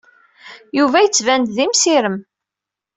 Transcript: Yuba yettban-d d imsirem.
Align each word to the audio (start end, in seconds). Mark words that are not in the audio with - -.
Yuba 0.77 0.97
yettban-d 1.03 1.49
d 1.55 1.57
imsirem. 1.65 2.17